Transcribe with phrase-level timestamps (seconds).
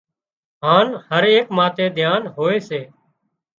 [0.63, 2.81] هانَ هر ايڪ ماٿي ڌيان هوئي سي